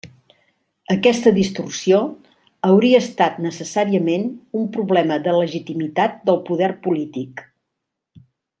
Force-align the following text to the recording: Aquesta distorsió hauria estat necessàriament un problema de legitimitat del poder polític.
Aquesta 0.93 1.33
distorsió 1.35 1.99
hauria 2.69 3.01
estat 3.05 3.37
necessàriament 3.47 4.25
un 4.61 4.65
problema 4.79 5.19
de 5.29 5.37
legitimitat 5.41 6.17
del 6.31 6.41
poder 6.51 6.71
polític. 6.89 7.45